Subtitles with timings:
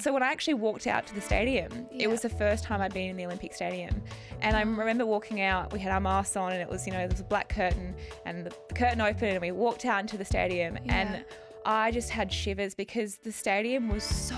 [0.00, 2.04] So when I actually walked out to the stadium, Yeah.
[2.04, 4.00] it was the first time I'd been in the Olympic Stadium.
[4.40, 4.78] And I mm.
[4.78, 7.18] remember walking out, we had our masks on and it was, you know, there was
[7.18, 10.94] a black curtain and the curtain opened and we walked out into the stadium Yeah.
[10.94, 11.24] and
[11.66, 14.36] I just had shivers because the stadium was so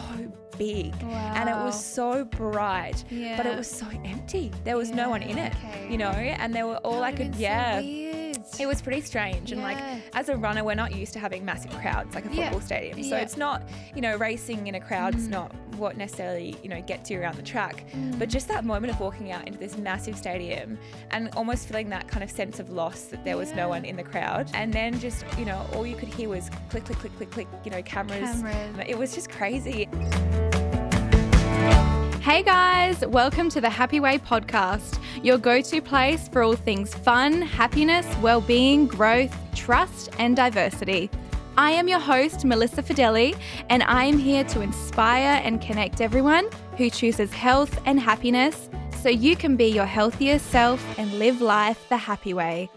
[0.57, 3.04] big and it was so bright,
[3.37, 4.51] but it was so empty.
[4.65, 5.88] There was no one in it, okay.
[5.90, 7.81] you know, and they were all That I could, so yeah.
[7.81, 8.10] weird.
[8.58, 9.53] It was pretty strange.
[9.53, 9.67] And Yeah.
[9.69, 9.78] like
[10.14, 12.44] as a runner, we're not used to having massive crowds like a Yeah.
[12.44, 13.03] football stadium.
[13.03, 13.22] So Yeah.
[13.22, 13.62] it's not,
[13.94, 15.30] you know, racing in a crowd is Mm.
[15.30, 17.84] not what necessarily, you know, gets you around the track.
[17.92, 18.18] Mm.
[18.18, 20.78] But just that moment of walking out into this massive stadium
[21.10, 23.56] and almost feeling that kind of sense of loss that there was Yeah.
[23.56, 24.50] no one in the crowd.
[24.52, 27.48] And then just, you know, all you could hear was click, click, click, click, click,
[27.64, 28.42] you know, cameras.
[28.42, 28.84] Cameras.
[28.86, 29.88] It was just crazy.
[32.20, 36.92] Hey guys, welcome to the Happy Way podcast, your go to place for all things
[36.92, 41.09] fun, happiness, well being, growth, trust, and diversity.
[41.56, 43.34] I am your host, Melissa Fideli,
[43.70, 48.69] and I am here to inspire and connect everyone who chooses health and happiness
[49.02, 52.69] so you can be your healthiest self and live life the happy way.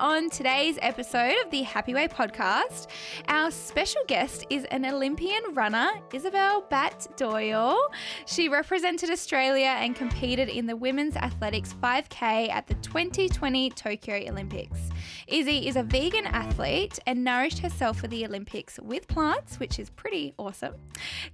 [0.00, 2.86] On today's episode of the Happy Way podcast,
[3.26, 7.76] our special guest is an Olympian runner, Isabel Batt Doyle.
[8.24, 14.78] She represented Australia and competed in the women's athletics 5K at the 2020 Tokyo Olympics.
[15.26, 19.90] Izzy is a vegan athlete and nourished herself for the Olympics with plants, which is
[19.90, 20.74] pretty awesome.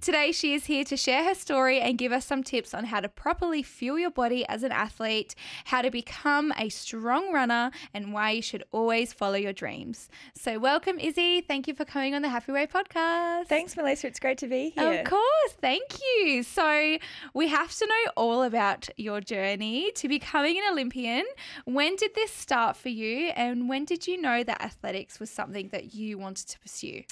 [0.01, 2.99] Today, she is here to share her story and give us some tips on how
[2.99, 8.11] to properly fuel your body as an athlete, how to become a strong runner, and
[8.11, 10.09] why you should always follow your dreams.
[10.33, 11.41] So, welcome, Izzy.
[11.41, 13.47] Thank you for coming on the Happy Way podcast.
[13.47, 14.07] Thanks, Melissa.
[14.07, 15.01] It's great to be here.
[15.01, 16.43] Of course, thank you.
[16.43, 16.97] So,
[17.33, 21.25] we have to know all about your journey to becoming an Olympian.
[21.65, 25.69] When did this start for you, and when did you know that athletics was something
[25.69, 27.03] that you wanted to pursue?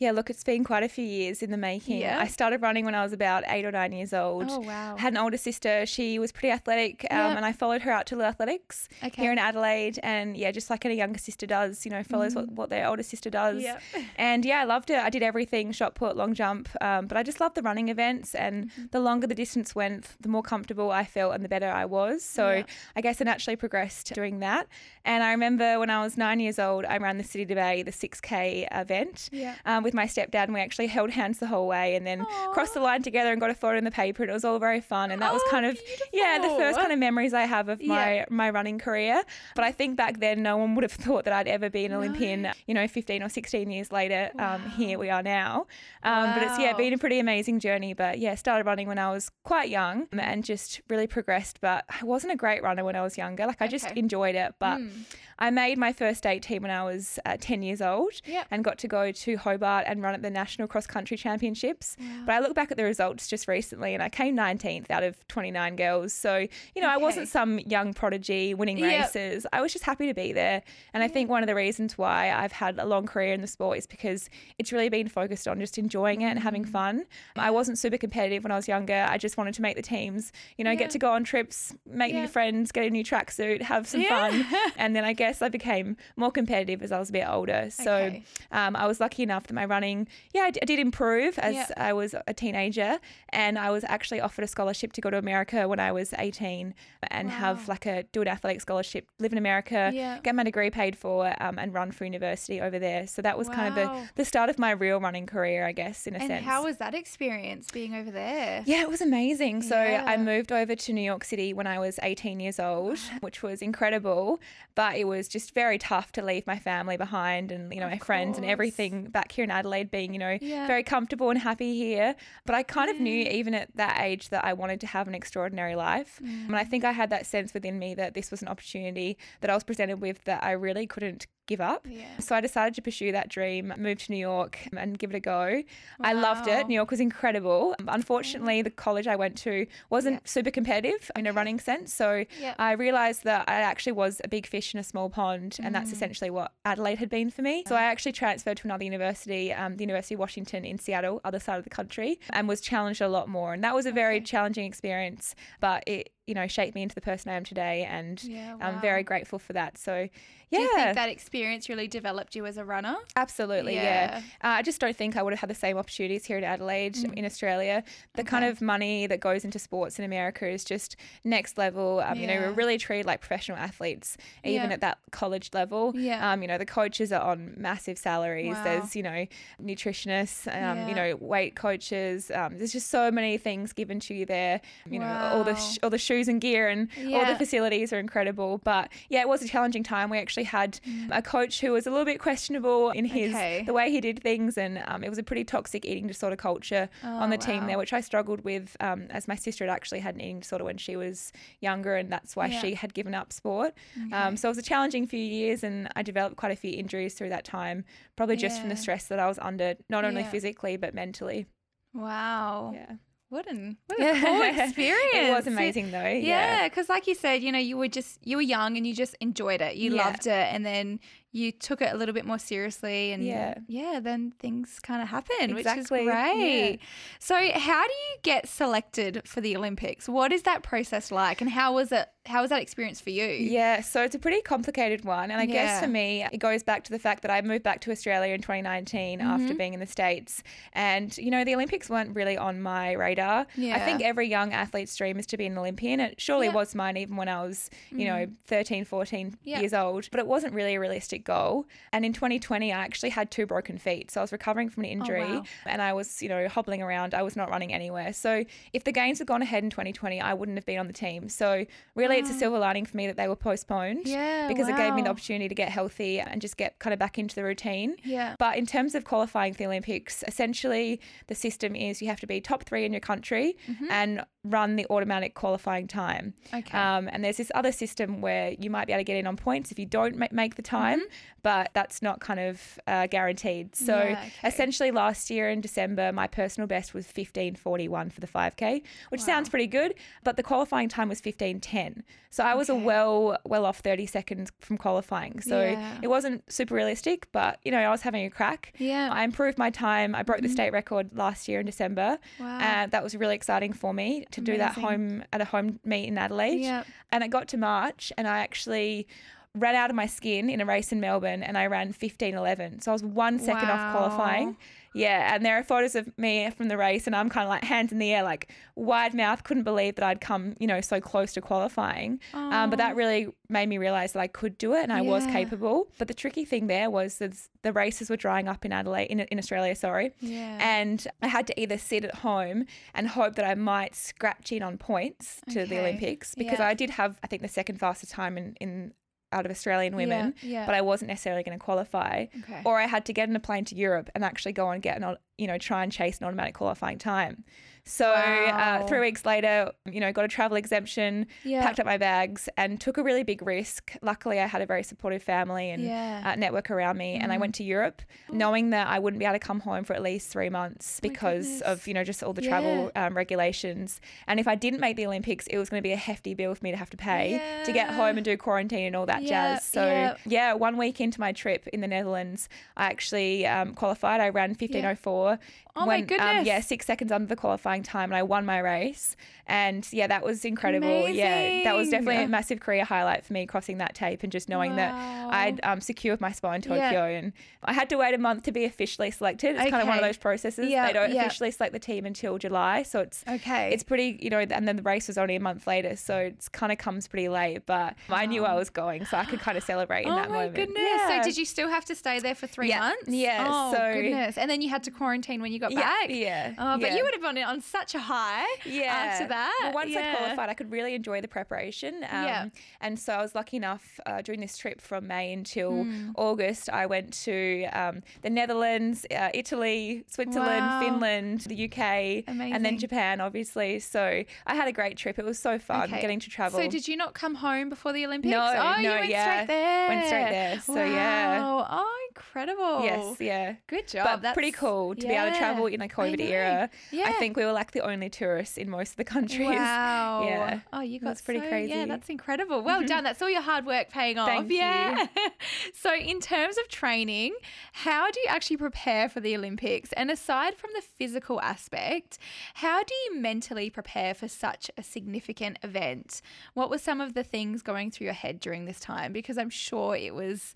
[0.00, 1.98] Yeah, look, it's been quite a few years in the making.
[2.00, 2.18] Yeah.
[2.18, 4.46] I started running when I was about eight or nine years old.
[4.50, 4.96] Oh, wow.
[4.96, 5.86] I had an older sister.
[5.86, 7.36] She was pretty athletic, um, Yeah.
[7.36, 9.22] and I followed her out to the athletics Okay.
[9.22, 10.00] here in Adelaide.
[10.02, 13.04] And yeah, just like any younger sister does, you know, follows what, what their older
[13.04, 13.62] sister does.
[13.62, 13.64] Mm.
[13.64, 13.78] Yeah.
[14.16, 14.98] And yeah, I loved it.
[14.98, 16.68] I did everything shot put, long jump.
[16.80, 18.34] Um, but I just loved the running events.
[18.34, 18.84] And Mm-hmm.
[18.90, 22.24] the longer the distance went, the more comfortable I felt and the better I was.
[22.24, 22.62] So Yeah.
[22.96, 24.66] I guess I naturally progressed doing that.
[25.04, 27.82] And I remember when I was nine years old, I ran the City to Bay,
[27.84, 29.54] the 6K event Yeah.
[29.64, 32.50] um, with my stepdad, and we actually held hands the whole way and then Aw.
[32.52, 34.22] crossed the line together and got a photo in the paper.
[34.24, 35.10] And it was all very fun.
[35.10, 35.78] And that was Oh, kind of,
[36.12, 38.24] yeah, the first kind of memories I have of my, Yeah.
[38.30, 39.22] my running career.
[39.54, 41.92] But I think back then, no one would have thought that I'd ever be an
[41.92, 44.30] Olympian, you know, 15 or 16 years later.
[44.38, 45.66] Um, here we are now.
[46.02, 47.92] Um, But it's, yeah, been a pretty amazing journey.
[47.94, 51.60] But yeah, started running when I was quite young and just really progressed.
[51.60, 53.46] But I wasn't a great runner when I was younger.
[53.46, 54.00] Like, I just Okay.
[54.00, 54.54] enjoyed it.
[54.58, 55.04] But Mm.
[55.36, 58.46] I made my first state team when I was uh, 10 years old Yep.
[58.52, 61.96] and got to go to Hobart and run at the National Cross Country Championships.
[61.98, 62.06] Wow.
[62.26, 65.26] But I look back at the results just recently and I came 19th out of
[65.28, 66.12] 29 girls.
[66.12, 69.00] So, you know, I wasn't some young prodigy winning Yep.
[69.14, 69.46] races.
[69.52, 70.62] I was just happy to be there.
[70.92, 73.46] And I think one of the reasons why I've had a long career in the
[73.46, 77.04] sport is because it's really been focused on just enjoying it and having fun.
[77.36, 79.06] I wasn't super competitive when I was younger.
[79.08, 80.76] I just wanted to make the teams, you know, Yeah.
[80.76, 82.22] get to go on trips, make Yeah.
[82.22, 84.46] new friends, get a new tracksuit, have some fun.
[84.76, 87.68] And then I guess I became more competitive as I was a bit older.
[87.70, 88.22] So Okay.
[88.52, 91.54] um, I was lucky enough that my running, yeah, I, d- I did improve as
[91.54, 91.66] Yeah.
[91.76, 92.98] I was a teenager.
[93.30, 96.74] And I was actually offered a scholarship to go to America when I was 18
[97.08, 100.18] and have like a do an athletic scholarship, live in America, Yeah.
[100.22, 103.06] get my degree paid for, um, and run for university over there.
[103.06, 106.06] So that was kind of the, the start of my real running career, I guess,
[106.06, 106.44] in a And sense.
[106.44, 108.62] how was that experience being over there?
[108.66, 109.62] Yeah, it was amazing.
[109.62, 113.42] So I moved over to New York City when I was 18 years old, which
[113.42, 114.40] was incredible,
[114.74, 117.92] but it was just very tough to leave my family behind and, you know, Of
[117.92, 120.66] my friends and everything back here in Adelaide being, you know, Yeah.
[120.66, 122.14] very comfortable and happy here.
[122.46, 125.14] But I kind of knew even at that age that I wanted to have an
[125.14, 126.20] extraordinary life.
[126.22, 126.46] Mm.
[126.48, 129.50] And I think I had that sense within me that this was an opportunity that
[129.50, 131.86] I was presented with that I really couldn't give up.
[131.88, 132.04] Yeah.
[132.20, 135.20] So I decided to pursue that dream, move to New York and give it a
[135.20, 135.62] go.
[136.00, 136.66] I loved it.
[136.68, 137.74] New York was incredible.
[137.86, 140.20] Unfortunately, the college I went to wasn't Yeah.
[140.24, 141.92] super competitive in a running sense.
[141.92, 142.54] So Yeah.
[142.58, 145.90] I realized that I actually was a big fish in a small pond, and that's
[145.90, 145.94] Mm.
[145.94, 147.64] essentially what Adelaide had been for me.
[147.66, 151.40] So I actually transferred to another university, um, the University of Washington in Seattle, other
[151.40, 153.52] side of the country, and was challenged a lot more.
[153.52, 154.24] And that was a very Okay.
[154.24, 157.84] challenging experience, but it you know, shaped me into the person I am today.
[157.84, 159.76] And Yeah, I'm very grateful for that.
[159.78, 160.08] So,
[160.50, 160.58] yeah.
[160.58, 162.96] Do you think that experience really developed you as a runner?
[163.16, 164.20] Absolutely, yeah.
[164.42, 166.96] Uh, I just don't think I would have had the same opportunities here in Adelaide,
[167.16, 167.82] in Australia.
[168.14, 168.50] The kind Mm.
[168.50, 172.00] Of money that goes into sports in America is just next level.
[172.00, 174.74] Um, You know, we're really treated like professional athletes, even Yeah.
[174.74, 175.92] at that college level.
[175.96, 176.30] Yeah.
[176.32, 178.54] Um, you know, the coaches are on massive salaries.
[178.54, 178.64] Wow.
[178.64, 179.26] There's, you know,
[179.60, 180.88] nutritionists, um, Yeah.
[180.88, 182.30] you know, weight coaches.
[182.30, 184.60] Um, there's just so many things given to you there.
[184.88, 185.58] You know, all the Wow.
[185.58, 188.58] sh- all the shoes and gear and all the facilities are incredible.
[188.62, 190.10] But yeah, it was a challenging time.
[190.10, 190.78] We actually had
[191.10, 193.34] a coach who was a little bit questionable in his Mm.
[193.34, 193.62] Okay.
[193.66, 196.88] the way he did things, and um, it was a pretty toxic eating disorder culture
[197.02, 198.76] on the Oh, team there, which I struggled with.
[198.80, 202.12] Um, as my sister had actually had an eating disorder when she was younger, and
[202.12, 202.60] that's why Yeah.
[202.60, 203.74] she had given up sport.
[204.12, 207.14] Um, so it was a challenging few years, and I developed quite a few injuries
[207.14, 207.84] through that time,
[208.16, 210.30] probably just from the stress that I was under, not only Yeah.
[210.30, 211.46] physically but mentally.
[211.94, 212.72] Wow.
[212.74, 212.96] Yeah,
[213.30, 215.10] What an what a cool experience.
[215.14, 215.98] it was amazing though.
[216.02, 216.60] Yeah.
[216.62, 218.94] Yeah, because like you said, you know, you were just you were young and you
[218.94, 219.76] just enjoyed it.
[219.76, 220.04] You Yeah.
[220.04, 221.00] loved it, and then
[221.34, 223.54] you took it a little bit more seriously, and Yeah.
[223.66, 226.32] yeah, then things kind of happened, which Exactly, is yeah.
[226.32, 226.78] great.
[227.18, 230.08] So, how do you get selected for the Olympics?
[230.08, 232.08] What is that process like, and how was it?
[232.26, 233.26] How was that experience for you?
[233.26, 235.30] Yeah, so it's a pretty complicated one.
[235.30, 237.82] And I guess for me, it goes back to the fact that I moved back
[237.82, 239.28] to Australia in 2019 Mm-hmm.
[239.28, 240.42] after being in the States.
[240.72, 243.46] And, you know, the Olympics weren't really on my radar.
[243.56, 243.76] Yeah.
[243.76, 246.00] I think every young athlete's dream is to be an Olympian.
[246.00, 246.54] It surely Yeah.
[246.54, 249.60] Was mine even when I was, you know, 13, 14 Yeah.
[249.60, 250.08] years old.
[250.10, 251.66] But it wasn't really a realistic goal.
[251.92, 254.10] And in 2020, I actually had two broken feet.
[254.10, 255.44] So I was recovering from an oh, injury Oh, wow.
[255.66, 257.14] and I was, you know, hobbling around.
[257.14, 258.12] I was not running anywhere.
[258.12, 260.92] So if the games had gone ahead in 2020, I wouldn't have been on the
[260.92, 261.28] team.
[261.28, 262.38] So really, it's a ah.
[262.38, 264.02] silver lining for me that they were postponed.
[264.06, 264.10] Oh.
[264.10, 266.98] Yeah, Because it gave me the opportunity to get healthy and just get kind of
[266.98, 267.96] back into the routine.
[268.04, 268.36] Yeah.
[268.38, 272.26] But in terms of qualifying for the Olympics, essentially the system is you have to
[272.26, 273.86] be top three in your country mm-hmm.
[273.90, 276.34] and run the automatic qualifying time.
[276.48, 276.56] Mm-hmm.
[276.58, 276.78] Okay.
[276.78, 279.36] Um, and there's this other system where you might be able to get in on
[279.36, 281.00] points if you don't ma- make the time,
[281.42, 283.74] but that's not kind of uh, guaranteed.
[283.74, 284.10] So Mm-hmm.
[284.12, 284.48] Yeah, okay.
[284.48, 289.48] essentially, last year in December, my personal best was 15:41 for the 5k, which sounds
[289.48, 289.94] pretty good,
[290.24, 292.02] but the qualifying time was 15:10.
[292.30, 295.40] So I was a well well off 30 seconds from qualifying.
[295.40, 295.98] So Yeah.
[296.02, 298.72] it wasn't super realistic, but you know I was having a crack.
[298.78, 299.08] Yeah.
[299.12, 300.14] I improved my time.
[300.14, 302.18] I broke the state record last year in December.
[302.40, 302.58] Wow.
[302.60, 306.06] And that was really exciting for me to do that home at a home meet
[306.06, 306.60] in Adelaide.
[306.60, 306.86] Yep.
[307.12, 309.06] And it got to March and I actually
[309.54, 312.82] ran out of my skin in a race in Melbourne and I ran 15:11.
[312.82, 314.56] So I was 1 second off qualifying.
[314.94, 317.64] Yeah, and there are photos of me from the race and I'm kind of like
[317.64, 321.00] hands in the air like wide mouth, couldn't believe that I'd come, you know, so
[321.00, 322.20] close to qualifying.
[322.32, 325.24] Um, but that really made me realize that I could do it and I was
[325.26, 325.88] capable.
[325.98, 329.20] But the tricky thing there was that the races were drying up in Adelaide in,
[329.20, 330.12] in Australia, sorry.
[330.20, 330.58] Yeah.
[330.60, 334.62] And I had to either sit at home and hope that I might scratch in
[334.62, 336.68] on points to the Olympics because Yeah.
[336.68, 338.92] I did have, I think, the second fastest time in, in
[339.34, 340.64] out of Australian women, yeah.
[340.64, 342.26] but I wasn't necessarily going to qualify.
[342.40, 342.62] Okay.
[342.64, 345.02] Or I had to get on a plane to Europe and actually go and get
[345.02, 347.44] an, you know, try and chase an automatic qualifying time.
[347.86, 348.80] So Wow.
[348.80, 351.62] uh, three weeks later, you know, got a travel exemption, Yeah.
[351.62, 353.94] packed up my bags, and took a really big risk.
[354.00, 356.22] Luckily, I had a very supportive family and Yeah.
[356.22, 356.26] Mm.
[356.26, 358.00] uh, network around me, and I went to Europe,
[358.32, 361.60] knowing that I wouldn't be able to come home for at least three months because
[361.62, 364.00] of you know just all the travel um, regulations.
[364.26, 366.54] And if I didn't make the Olympics, it was going to be a hefty bill
[366.54, 369.22] for me to have to pay to get home and do quarantine and all that
[369.22, 369.64] Yeah, jazz.
[369.64, 370.14] So yeah.
[370.24, 374.20] yeah, one week into my trip in the Netherlands, I actually um, qualified.
[374.22, 375.38] I ran 15:04.
[375.76, 376.46] Oh my when, Um, goodness.
[376.46, 379.16] yeah, six seconds under the qualifying time, and I won my race.
[379.46, 381.06] And yeah, that was incredible.
[381.08, 384.48] Yeah, that was definitely a massive career highlight for me crossing that tape and just
[384.48, 386.84] knowing that I'd um, secured my spot in Yeah.
[386.90, 387.04] Tokyo.
[387.04, 387.32] And
[387.62, 389.56] I had to wait a month to be officially selected.
[389.56, 390.70] It's kind of one of those processes.
[390.70, 391.26] Yeah, they don't yeah.
[391.26, 393.70] officially select the team until July, so it's Okay.
[393.72, 396.48] it's pretty, you know, and then the race was only a month later, so it's
[396.48, 397.66] kind of comes pretty late.
[397.66, 400.30] But I knew I was going, so I could kind of celebrate in oh that
[400.30, 400.54] my moment.
[400.54, 400.78] goodness.
[400.82, 401.20] Yeah.
[401.20, 402.78] So did you still have to stay there for three Yeah.
[402.80, 403.08] months?
[403.08, 404.38] Yeah, Oh so- goodness.
[404.38, 406.06] And then you had to quarantine when you got back.
[406.08, 406.96] yeah, Oh, but yeah.
[406.96, 408.84] you would have gone on such a high yeah.
[408.94, 409.58] after that.
[409.62, 410.12] Well, once yeah.
[410.12, 411.96] I qualified, I could really enjoy the preparation.
[412.10, 412.48] Um, Yeah.
[412.80, 416.10] And so I was lucky enough uh, during this trip from May until Hmm.
[416.16, 420.80] August, I went to um, the Netherlands, uh, Italy, Switzerland, Wow.
[420.80, 423.78] Finland, the UK, and then Japan, obviously.
[423.80, 425.18] So I had a great trip.
[425.18, 426.00] It was so fun Okay.
[426.00, 426.58] getting to travel.
[426.60, 428.30] So did you not come home before the Olympics?
[428.30, 429.24] No, oh, you no, went yeah.
[429.24, 429.88] straight there.
[429.88, 430.60] Went straight there.
[430.60, 431.40] So, yeah.
[431.40, 431.66] Wow.
[431.70, 432.82] Oh incredible.
[432.82, 433.56] Yes, yeah.
[433.66, 434.04] Good job.
[434.04, 436.70] But That's pretty cool to be able to travel in a COVID era.
[436.90, 437.08] Yeah.
[437.08, 439.48] I think we were like the only tourists in most of the countries.
[439.64, 440.24] Wow.
[440.26, 440.60] Yeah.
[440.72, 441.70] Oh, you got That's pretty so- crazy.
[441.70, 442.62] Yeah, that's incredible.
[442.62, 442.86] Well mm-hmm.
[442.86, 443.04] done.
[443.04, 444.28] That's all your hard work paying off.
[444.28, 445.06] Thank yeah.
[445.74, 447.34] so, in terms of training,
[447.72, 449.92] how do you actually prepare for the Olympics?
[449.92, 452.18] And aside from the physical aspect,
[452.54, 456.20] how do you mentally prepare for such a significant event?
[456.54, 459.12] What were some of the things going through your head during this time?
[459.12, 460.54] Because I'm sure it was,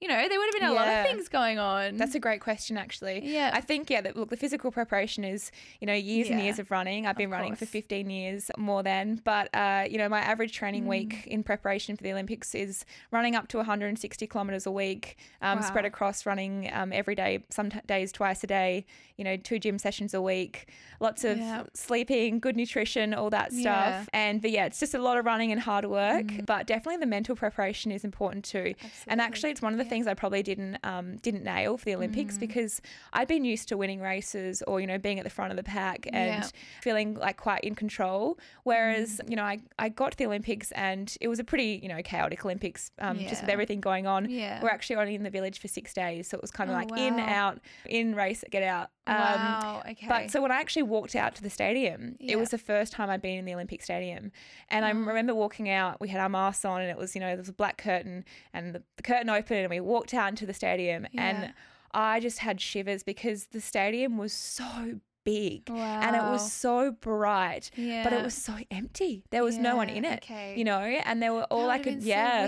[0.00, 1.96] you know, there would have been a lot of things going on.
[1.98, 3.20] That's a great question, actually.
[3.22, 3.50] Yeah.
[3.52, 6.70] I think, yeah, that, look, the physical preparation is, you know, years and years of
[6.70, 7.06] running.
[7.06, 9.20] I've been running for 15 years more than.
[9.24, 10.86] But, uh, you know, my average training Mm.
[10.88, 15.60] week in preparation for the Olympics is running up to 160 kilometres a week, um,
[15.60, 18.86] spread across running um, every day, some t- days twice a day,
[19.18, 20.68] you know, two gym sessions a week,
[21.00, 21.64] lots of Yeah.
[21.74, 23.62] sleeping, good nutrition, all that stuff.
[23.62, 24.00] Yeah.
[24.04, 24.08] Mm.
[24.14, 26.26] And, but yeah, it's just a lot of running and hard work.
[26.46, 28.74] But definitely the mental preparation is important too.
[29.06, 31.94] And actually, it's one of the things I probably didn't um, didn't nail for the
[31.94, 32.40] Olympics Mm.
[32.40, 32.80] because
[33.12, 35.62] I'd been used to winning races or you know being at the front of the
[35.62, 36.48] pack and Yeah.
[36.80, 38.38] feeling like quite in control.
[38.64, 41.88] Whereas you know I, I got to the Olympics and it was a pretty you
[41.88, 44.30] know chaotic Olympics um, just with everything going on.
[44.30, 44.62] Yeah.
[44.62, 46.78] We're actually only in the village for six days, so it was kind of Oh,
[46.78, 48.90] like in out in race get out.
[49.06, 49.82] Um, wow.
[49.90, 50.06] Okay.
[50.08, 52.34] but so when I actually walked out to the stadium, Yeah.
[52.34, 54.30] it was the first time I'd been in the Olympic Stadium.
[54.68, 54.94] And I Oh.
[54.94, 57.48] remember walking out, we had our masks on and it was, you know, there was
[57.48, 61.06] a black curtain and the, the curtain opened and we walked out into the stadium
[61.12, 61.22] Yeah.
[61.28, 61.54] and
[61.92, 67.70] I just had shivers because the stadium was so big and it was so bright,
[67.76, 69.24] but it was so empty.
[69.30, 70.54] There was no one in it, okay.
[70.56, 72.46] you know, and there were all That I could, been so yeah.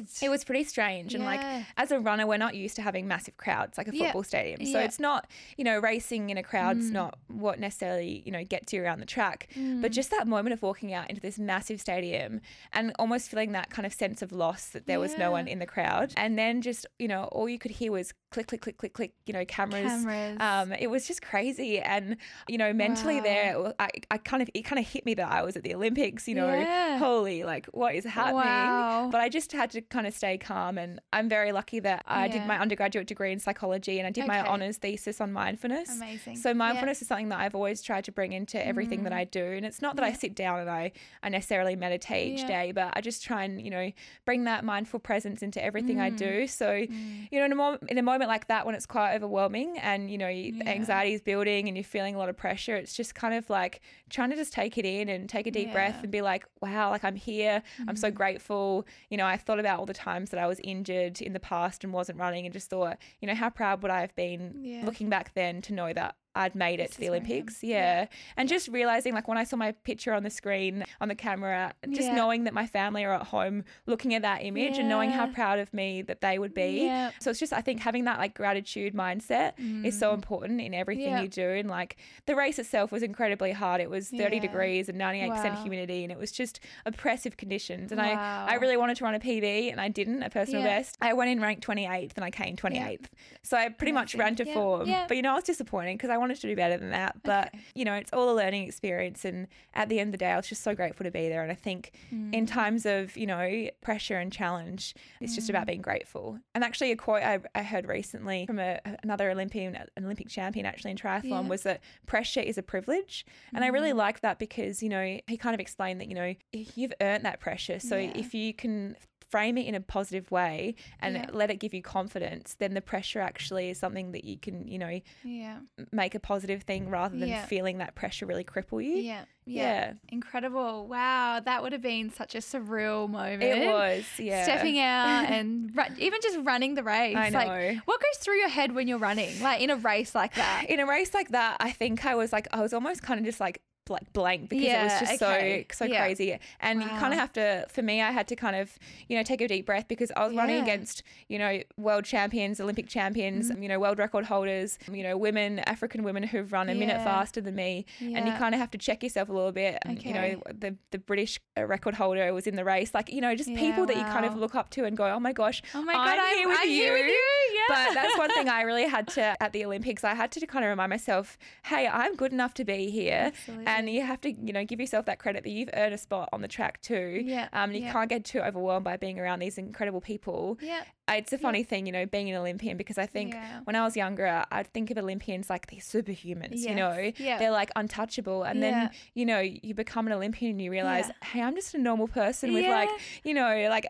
[0.00, 0.08] Weird.
[0.22, 1.14] It was pretty strange.
[1.14, 1.40] And like
[1.76, 4.06] as a runner, we're not used to having massive crowds like a Yeah.
[4.06, 4.64] football stadium.
[4.66, 4.84] So Yeah.
[4.84, 5.26] it's not,
[5.56, 6.92] you know, racing in a crowd's Mm.
[6.92, 9.48] not what necessarily, you know, gets you around the track.
[9.54, 9.82] Mm.
[9.82, 12.40] But just that moment of walking out into this massive stadium
[12.72, 15.58] and almost feeling that kind of sense of loss that there was no one in
[15.58, 16.12] the crowd.
[16.16, 19.12] And then just, you know, all you could hear was click, click, click, click, click,
[19.26, 20.04] you know, cameras.
[20.04, 20.36] Cameras.
[20.40, 21.80] Um, it was just crazy.
[21.80, 22.16] And,
[22.48, 23.22] you know, mentally Wow.
[23.22, 25.74] there, I, I kind of, it kind of hit me that I was at the
[25.74, 26.98] Olympics, you know, Yeah.
[26.98, 28.36] holy, like what is happening?
[28.36, 29.08] Wow.
[29.10, 30.78] But I just had to kind of stay calm.
[30.78, 34.26] And I'm very lucky that I did my undergraduate degree in psychology and I did
[34.26, 35.96] my honours thesis on mindfulness.
[35.96, 36.36] Amazing.
[36.36, 36.54] So Yeah.
[36.54, 39.16] mindfulness is something that I've always tried to bring into everything that mm.
[39.16, 39.44] I do.
[39.44, 42.92] And it's not that I sit down and I, I necessarily meditate each day, but
[42.94, 43.92] I just try and, you know,
[44.24, 46.16] bring that mindful presence into everything I Mm.
[46.16, 46.46] do.
[46.46, 47.28] So, mm.
[47.30, 50.10] you know, in a, mo- in a moment like that when it's quite overwhelming and,
[50.10, 50.68] you know, Yeah.
[50.68, 53.80] anxiety is building and you're feeling a lot of pressure, it's just kind of like
[54.10, 56.02] trying to just take it in and take a deep breath Yeah.
[56.02, 57.62] And be like, wow, like I'm here.
[57.88, 58.14] I'm so mm.
[58.14, 58.86] grateful.
[59.10, 61.84] You know, I thought about all the times that I was injured in the past
[61.84, 64.84] and wasn't running and just thought, you know, how proud would I have been Yeah.
[64.84, 67.18] looking back then to know that I'd made it This to the is where I
[67.18, 67.24] am.
[67.30, 67.62] Olympics.
[67.62, 67.76] Yeah.
[67.76, 68.06] Yeah.
[68.36, 71.72] And just realizing, like, when I saw my picture on the screen, on the camera,
[71.90, 72.14] just Yeah.
[72.14, 75.58] knowing that my family are at home looking at that image and knowing how proud
[75.58, 76.88] of me that they would be.
[77.20, 79.52] So it's just, I think having that like gratitude mindset
[79.84, 81.22] is so important in everything Mm.
[81.22, 81.48] You do.
[81.50, 83.80] And like the race itself was incredibly hard.
[83.80, 84.42] It was 30 Yeah.
[84.42, 85.62] degrees and 98% Wow.
[85.62, 87.92] humidity and it was just oppressive conditions.
[87.92, 88.46] And I, Wow.
[88.48, 90.96] I really wanted to run a PB and I didn't, a personal best.
[91.00, 93.06] I went in ranked 28th and I came 28th.
[93.42, 94.90] So I pretty much ran to form.
[95.08, 97.22] But you know, I was disappointed because I wanted to do better than that.
[97.22, 97.58] But Okay.
[97.74, 99.24] you know, it's all a learning experience.
[99.24, 101.42] And at the end of the day, I was just so grateful to be there.
[101.42, 102.34] And I think Mm.
[102.34, 105.50] in times of, you know, pressure and challenge, it's just Mm.
[105.50, 106.38] about being grateful.
[106.54, 110.66] And actually, a quote I, I heard recently from a, another Olympian, an Olympic champion
[110.66, 111.48] actually in triathlon Yeah.
[111.48, 113.24] was that pressure is a privilege.
[113.54, 116.34] And I really like that because, you know, he kind of explained that, you know,
[116.52, 117.78] you've earned that pressure.
[117.78, 118.12] So Yeah.
[118.14, 118.96] if you can
[119.30, 121.26] frame it in a positive way and Yeah.
[121.32, 124.78] let it give you confidence, then the pressure actually is something that you can, you
[124.78, 125.58] know, Yeah.
[125.92, 127.44] make a positive thing rather than Yeah.
[127.46, 128.96] feeling that pressure really cripple you.
[128.96, 129.24] Yeah.
[129.44, 129.92] Yeah.
[130.08, 130.86] Incredible.
[130.88, 131.40] Wow.
[131.40, 133.42] That would have been such a surreal moment.
[133.42, 134.42] It was, yeah.
[134.44, 137.16] Stepping out and even just running the race.
[137.16, 137.80] I Like, know.
[137.84, 139.40] what goes through your head when you're running?
[139.40, 140.66] Like in a race like that?
[140.68, 143.26] in a race like that, I think I was like, I was almost kind of
[143.26, 145.66] just like like blank because it was just okay.
[145.70, 146.00] so so Yeah.
[146.02, 148.78] crazy and you kind of have to for me I had to kind of
[149.08, 152.60] you know take a deep breath because I was running against you know world champions
[152.60, 153.62] Olympic champions Mm-hmm.
[153.62, 157.40] you know world record holders you know women African women who've run a minute faster
[157.40, 160.12] than me and you kind of have to check yourself a little bit and you
[160.12, 163.50] know the the British uh, record holder was in the race like you know just
[163.50, 165.82] Yeah, people that you kind of look up to and go oh my gosh Oh
[165.82, 166.18] my I'm God.
[166.24, 167.55] I'm here with I'm you here with you.
[167.68, 167.86] Yeah.
[167.88, 170.04] but that's one thing I really had to at the Olympics.
[170.04, 173.66] I had to kind of remind myself, hey, I'm good enough to be here, Absolutely.
[173.66, 176.28] and you have to, you know, give yourself that credit that you've earned a spot
[176.32, 177.20] on the track too.
[177.24, 177.92] Yeah, Um, and you yeah.
[177.92, 180.58] can't get too overwhelmed by being around these incredible people.
[180.60, 180.82] Yeah.
[181.08, 183.60] It's a funny thing, you know, being an Olympian because I think Yeah.
[183.62, 187.38] when I was younger, I'd think of Olympians like these superhumans, you know, Yeah.
[187.38, 188.42] they're like untouchable.
[188.42, 188.70] And Yeah.
[188.70, 191.28] then, you know, you become an Olympian and you realize, Yeah.
[191.28, 192.88] hey, I'm just a normal person with like,
[193.22, 193.86] you know, like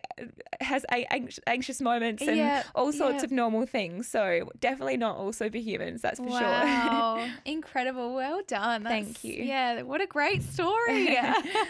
[0.61, 0.85] has
[1.47, 2.63] anxious moments and Yeah.
[2.75, 3.25] all sorts Yeah.
[3.25, 4.09] of normal things.
[4.09, 6.41] So definitely not all superhumans, that's for sure.
[6.41, 7.29] Wow.
[7.45, 8.15] Incredible.
[8.15, 8.85] Well done.
[8.85, 9.43] Thank you.
[9.45, 11.17] Yeah, what a great story.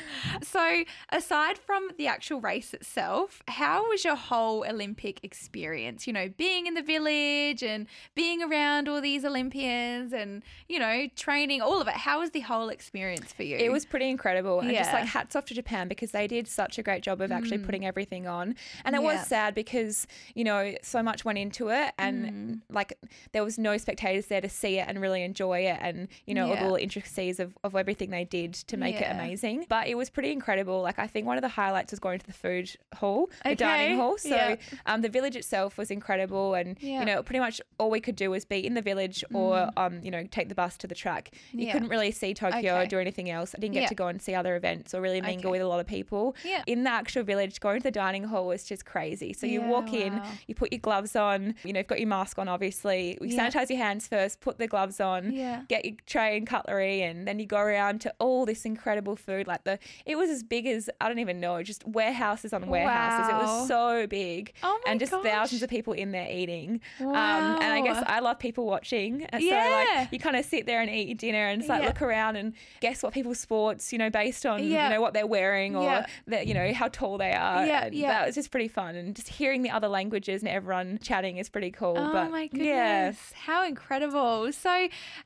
[0.42, 6.06] so, aside from the actual race itself, how was your whole Olympic experience?
[6.06, 11.06] You know, being in the village and being around all these Olympians and, you know,
[11.16, 11.94] training, all of it.
[11.94, 13.56] How was the whole experience for you?
[13.56, 14.60] It was pretty incredible.
[14.60, 14.96] And just Yeah.
[14.96, 15.00] Mm.
[15.00, 17.84] like hats off to Japan because they did such a great job of actually putting
[17.86, 18.54] everything on.
[18.84, 19.18] And it Yeah.
[19.18, 22.60] was sad because, you know, so much went into it and Mm.
[22.70, 22.98] like
[23.32, 26.52] there was no spectators there to see it and really enjoy it and, you know,
[26.54, 29.10] all the intricacies of, of everything they did to make Yeah.
[29.12, 29.66] it amazing.
[29.68, 30.82] But it was pretty incredible.
[30.82, 33.96] Like I think one of the highlights was going to the food hall, the dining
[33.98, 34.18] hall.
[34.18, 34.56] So Yeah.
[34.86, 37.00] um, the village itself was incredible and, Yeah.
[37.00, 40.00] you know, pretty much all we could do was be in the village or, um,
[40.02, 41.30] you know, take the bus to the track.
[41.52, 41.66] You Mm.
[41.66, 41.72] Yeah.
[41.72, 43.54] couldn't really see Tokyo or do anything else.
[43.54, 43.88] I didn't get Yeah.
[43.88, 45.58] to go and see other events or really mingle Okay.
[45.58, 46.34] with a lot of people.
[46.44, 46.62] Yeah.
[46.66, 49.32] In the actual village, going to the dining hall was just crazy.
[49.32, 52.08] So you Yeah, walk in, you put your gloves on, you know, you've got your
[52.08, 53.16] mask on, obviously.
[53.20, 53.48] You Yeah.
[53.48, 55.62] sanitize your hands first, put the gloves on, Yeah.
[55.68, 59.46] get your tray and cutlery, and then you go around to all this incredible food.
[59.46, 63.28] Like the, it was as big as, I don't even know, just warehouses on warehouses.
[63.28, 64.52] It was so big.
[64.62, 66.80] Oh my and just thousands of people in there eating.
[67.00, 69.26] Um, and I guess I love people watching.
[69.32, 69.96] So Yeah.
[70.00, 71.88] like you kind of sit there and eat your dinner and just like Yeah.
[71.88, 75.26] look around and guess what people's sports, you know, based on you know what they're
[75.26, 77.66] wearing or that you know how tall they are.
[77.66, 78.08] Yeah, and yeah.
[78.08, 81.48] That was just pretty fun and just hearing the other languages and everyone chatting is
[81.48, 81.94] pretty cool.
[81.96, 82.66] Oh but my goodness.
[82.66, 83.12] yeah.
[83.44, 84.52] How incredible.
[84.52, 84.70] So,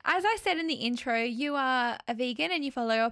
[0.05, 3.11] as I said in the intro, you are a vegan and you follow a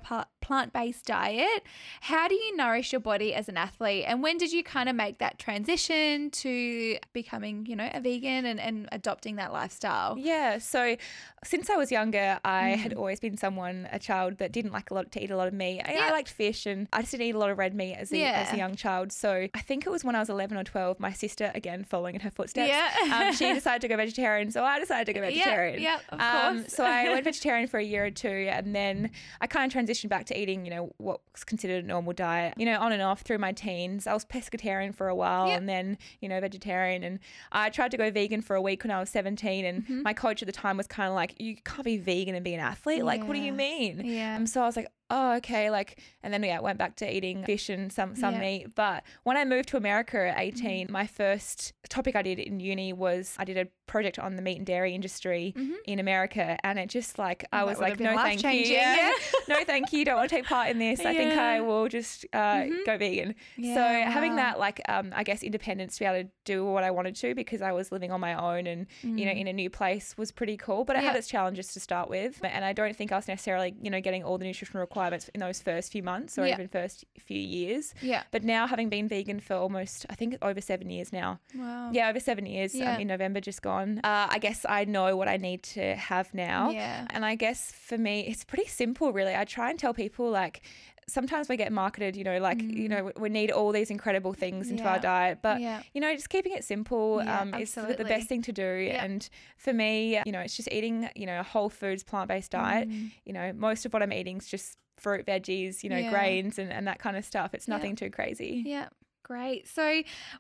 [0.48, 1.62] plant based diet.
[2.00, 4.04] How do you nourish your body as an athlete?
[4.06, 8.46] And when did you kind of make that transition to becoming, you know, a vegan
[8.46, 10.16] and, and adopting that lifestyle?
[10.18, 10.96] Yeah, so
[11.44, 12.96] since I was younger, I had Mm.
[12.98, 15.54] always been someone, a child that didn't like a lot to eat a lot of
[15.54, 15.82] meat.
[15.84, 16.06] I, Yeah.
[16.06, 18.24] I liked fish, and I just didn't eat a lot of red meat as a,
[18.24, 19.12] as a young child.
[19.12, 20.98] So I think it was when I was eleven or twelve.
[20.98, 22.88] My sister, again following in her footsteps, Yeah.
[23.28, 24.50] um, she decided to go vegetarian.
[24.50, 25.82] So I decided to go Yeah, vegetarian.
[25.82, 26.72] yeah, of Um, course.
[26.74, 29.10] so I went vegetarian for a year or two, and then
[29.42, 32.54] I kind of transitioned back to eating, you know, what's considered a normal diet.
[32.56, 34.06] You know, on and off through my teens.
[34.06, 35.56] I was pescatarian for a while, Yeah.
[35.56, 37.18] and then you know vegetarian, and
[37.52, 40.02] I tried to go vegan for a week when I was seventeen, and Mm-hmm.
[40.02, 42.54] my coach at the time was kind of like, "You can't be vegan and be
[42.54, 43.04] an athlete.
[43.04, 44.36] Like, what do you mean?" Yeah.
[44.36, 47.44] And so I was like, "Oh, okay." Like, and then yeah, went back to eating
[47.44, 48.40] fish and some some Yeah.
[48.40, 48.74] meat.
[48.74, 52.92] But when I moved to America at 18 my first topic I did in uni
[52.92, 55.54] was I did a project on the meat and dairy industry
[55.86, 57.66] in America, and it just like I Mm-hmm.
[57.66, 59.10] that was like, "No, thank you." life-changing, Yeah.
[59.48, 60.04] no, thank you.
[60.04, 61.00] Don't want to take part in this.
[61.00, 63.34] I think I will just uh, go vegan.
[63.56, 66.84] so Yeah, having that like um, I guess independence to be able to do what
[66.84, 69.52] I wanted to because I was living on my own and you know in a
[69.52, 70.84] new place was pretty cool.
[70.84, 71.18] But it had Mm.
[71.18, 74.22] Its challenges to start with, and I don't think I was necessarily you know getting
[74.22, 74.97] all the nutritional requirements
[75.34, 76.54] in those first few months or Yeah.
[76.54, 77.94] even first few years.
[78.02, 78.22] Yeah.
[78.30, 81.40] But now having been vegan for almost I think over seven years now.
[81.54, 81.90] Wow.
[81.92, 82.74] Yeah, over seven years.
[82.74, 82.94] Yeah.
[82.94, 83.98] Um, in November, just gone.
[84.04, 86.70] Uh, I guess I know what I need to have now.
[86.70, 87.06] Yeah.
[87.10, 89.34] And I guess for me, it's pretty simple, really.
[89.34, 90.62] I try and tell people like.
[91.10, 94.70] Sometimes we get marketed, you know, like you know, we- need all these incredible things
[94.70, 94.86] into Mm.
[94.86, 94.92] Yeah.
[94.92, 95.80] our diet, but Yeah.
[95.94, 98.70] you know, just keeping it simple Yeah, um, is the- best thing to do.
[98.90, 99.02] Yeah.
[99.04, 102.50] And for me, you know, it's just eating, you know, a whole foods plant based
[102.50, 102.90] diet.
[103.24, 106.10] You know, most of what I'm eating is just fruit, veggies, you know, Yeah.
[106.10, 107.54] grains, and, and that kind of stuff.
[107.54, 107.74] It's Yeah.
[107.76, 108.62] nothing too crazy.
[108.66, 108.88] Yeah.
[109.24, 109.68] Great.
[109.68, 109.82] So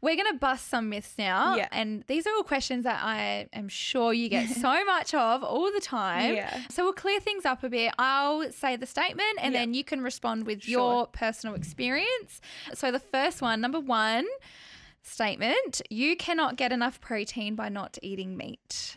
[0.00, 1.56] we're going to bust some myths now.
[1.56, 1.68] Yeah.
[1.72, 5.70] And these are all questions that I am sure you get so much of all
[5.70, 6.34] the time.
[6.36, 6.58] Yeah.
[6.70, 7.92] So we'll clear things up a bit.
[7.98, 9.60] I'll say the statement and Yeah.
[9.60, 10.70] then you can respond with Sure.
[10.72, 12.40] your personal experience.
[12.72, 14.26] So the first one, number one
[15.02, 18.96] statement you cannot get enough protein by not eating meat.